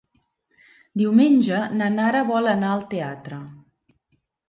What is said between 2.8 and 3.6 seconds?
teatre.